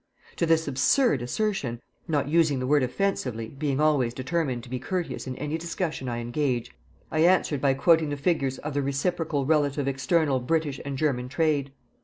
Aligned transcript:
To 0.37 0.47
this 0.47 0.67
absurd 0.67 1.21
assertion 1.21 1.79
not 2.07 2.27
using 2.27 2.57
the 2.57 2.65
word 2.65 2.81
offensively, 2.81 3.49
being 3.49 3.79
always 3.79 4.15
determined 4.15 4.63
to 4.63 4.69
be 4.71 4.79
courteous 4.79 5.27
in 5.27 5.35
any 5.35 5.59
discussion 5.59 6.09
I 6.09 6.17
engage 6.17 6.71
I 7.11 7.19
answered 7.19 7.61
by 7.61 7.75
quoting 7.75 8.09
the 8.09 8.17
figures 8.17 8.57
of 8.57 8.73
the 8.73 8.81
reciprocal 8.81 9.45
relative 9.45 9.87
external 9.87 10.39
British 10.39 10.81
and 10.83 10.97
German 10.97 11.29
trade. 11.29 11.71